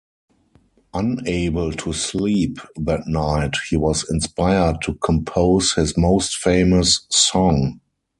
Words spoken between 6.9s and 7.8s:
song.